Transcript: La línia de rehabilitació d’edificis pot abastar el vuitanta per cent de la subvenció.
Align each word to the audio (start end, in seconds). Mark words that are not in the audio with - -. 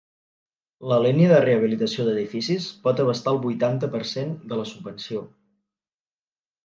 La 0.91 0.95
línia 1.05 1.27
de 1.31 1.41
rehabilitació 1.43 2.07
d’edificis 2.07 2.67
pot 2.87 3.03
abastar 3.05 3.35
el 3.37 3.39
vuitanta 3.47 3.93
per 3.97 4.05
cent 4.13 4.33
de 4.53 4.59
la 4.63 4.67
subvenció. 4.75 5.23